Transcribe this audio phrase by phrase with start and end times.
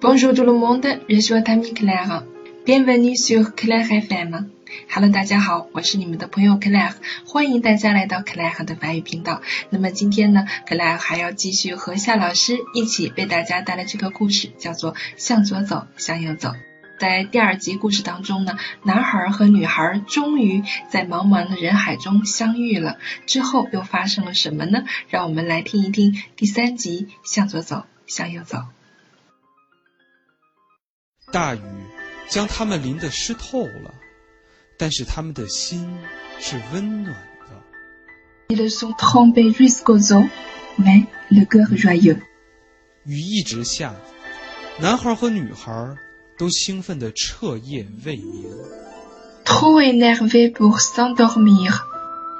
[0.00, 2.22] Bonjour tout le monde, je suis votre ami Claire.
[2.66, 4.50] Bienvenue sur Claire FM.
[4.90, 6.92] Hello，大家好，我是你们的朋友 Claire，
[7.24, 9.40] 欢迎大家来到 Claire 的法语频道。
[9.70, 16.50] 那么今天呢，Claire 还要继续和夏老师一起为大家带来这个故事，叫做《向左走，向右走》。
[17.00, 22.98] 在第二集故事当中呢，男孩和女孩终于在茫茫的人海中相遇了。
[23.26, 24.84] 之后又发生了什么呢？
[25.08, 28.58] 让我们来听一听第三集《向左走，向右走》。
[31.36, 31.60] 大雨
[32.30, 33.92] 将他们淋得湿透了，
[34.78, 35.86] 但是他们的心
[36.40, 38.54] 是温暖的。
[38.56, 40.26] Ils sont trempés jusqu'aux os,
[40.78, 42.18] mais le cœur joyeux。
[43.04, 43.92] 雨一直下，
[44.80, 45.94] 男孩和女孩
[46.38, 48.50] 都兴奋得彻夜未眠。
[49.44, 51.86] Trop énervés pour s'endormir,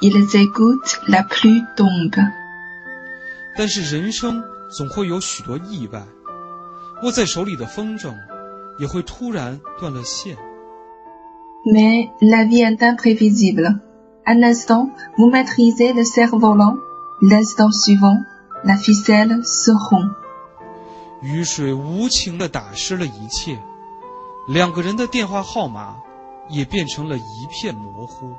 [0.00, 2.20] ils écoutent la pluie tombe。
[3.56, 4.42] 但是人生
[4.76, 6.02] 总会有许多意外，
[7.04, 8.12] 握在手里的风筝。
[8.80, 10.36] 也会突然断了线。
[11.64, 13.80] Mais la vie est imprévisible.
[14.24, 16.76] Un instant, vous maîtrisez le cerf-volant.
[17.20, 18.16] L'instant suivant,
[18.64, 20.14] la ficelle se rompt.
[21.22, 23.58] 雨水无情地打湿了一切，
[24.48, 25.96] 两个人的电话号码
[26.48, 28.34] 也变成了一片模糊。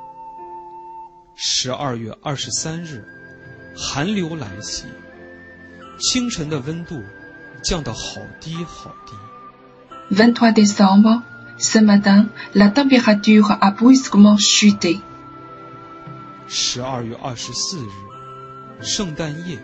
[1.36, 3.05] 十二月二十三日，
[3.78, 4.86] 寒流来袭，
[6.00, 6.95] 清晨的温度
[7.64, 9.14] 降到好低好低。
[10.11, 11.23] 23 décembre,
[11.59, 15.01] ce matin, la température a brusquement chuté.
[16.48, 17.91] 十二月二十四日，
[18.81, 19.59] 圣诞夜，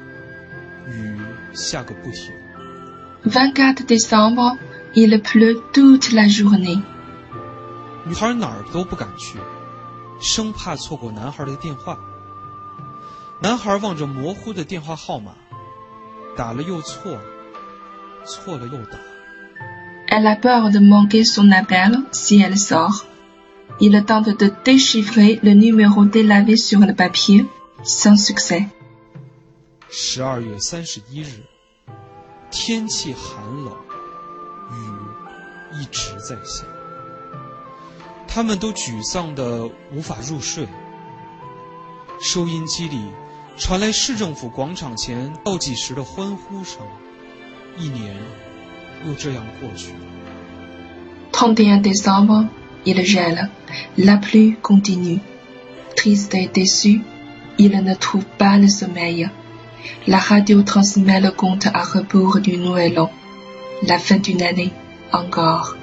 [0.88, 1.18] 雨
[1.52, 2.32] 下个不停。
[3.24, 4.56] 24 décembre,
[4.94, 6.82] il pleut toute la journée.
[8.04, 9.38] 女孩哪儿都不敢去，
[10.20, 11.96] 生怕错过男孩的电话。
[13.40, 15.32] 男孩望着模糊的电话号码，
[16.36, 17.16] 打了又错，
[18.24, 18.98] 错了又打。
[20.09, 23.05] Elle a peur de manquer son appel si elle sort.
[23.79, 27.45] Il tente de déchiffrer le numéro délavé sur le papier,
[27.83, 28.67] sans succès.
[29.89, 31.43] 十二月三十一日，
[32.49, 33.73] 天气寒冷，
[34.71, 36.65] 雨一直在下。
[38.27, 40.67] 他们都沮丧得无法入睡。
[42.21, 42.99] 收音机里
[43.57, 46.81] 传来市政府广场前倒计时的欢呼声。
[47.77, 48.15] 一年。
[51.31, 52.45] 31 décembre,
[52.85, 53.49] il gèle.
[53.97, 55.19] La pluie continue.
[55.95, 57.01] Triste et déçu,
[57.57, 59.29] il ne trouve pas le sommeil.
[60.07, 63.11] La radio transmet le compte à rebours du Nouvel An.
[63.83, 64.71] La fin d'une année,
[65.11, 65.75] encore.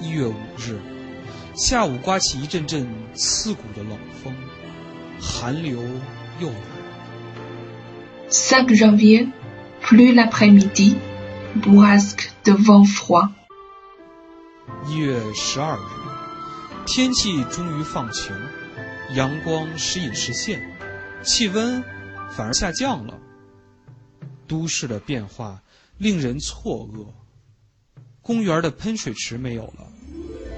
[0.00, 0.80] 一月五日，
[1.54, 4.34] 下午刮起一阵阵刺骨的冷风，
[5.20, 5.78] 寒流
[6.40, 6.60] 又来了。
[8.30, 9.28] 5 janvier,
[9.82, 10.96] plus l'après-midi.
[11.56, 13.30] Bourrasque de vent froid。
[14.86, 15.80] 一月十二日，
[16.86, 18.32] 天气终于放晴，
[19.14, 20.62] 阳光时隐时现，
[21.22, 21.82] 气温
[22.30, 23.18] 反而下降了。
[24.48, 25.62] 都市的变化
[25.98, 27.06] 令人错愕，
[28.20, 29.86] 公园的喷水池没有了，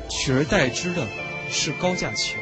[0.09, 1.07] 取而代之的
[1.51, 2.39] 是高架桥。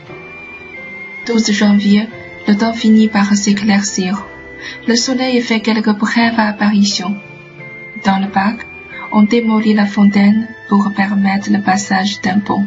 [1.27, 2.09] 12 janvier,
[2.47, 4.17] le temps finit par s'éclaircir.
[4.87, 7.17] Le soleil fait quelques brèves apparitions.
[8.05, 8.67] Dans le parc,
[9.13, 12.67] on démolit la fontaine pour permettre le passage d'un pont.